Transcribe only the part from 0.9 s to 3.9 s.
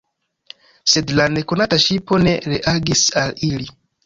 Sed la nekonata ŝipo ne reagis al ili.